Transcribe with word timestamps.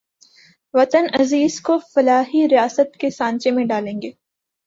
وطن 0.73 1.05
عزیز 1.13 1.59
کو 1.61 1.77
فلاحی 1.93 2.47
ریاست 2.47 2.97
کے 2.97 3.09
سانچے 3.09 3.51
میں 3.51 3.65
ڈھالیں 3.65 4.01
گے 4.01 4.11